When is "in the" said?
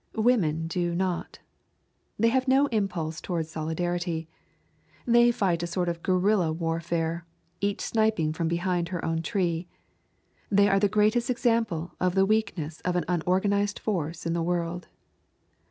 14.25-14.41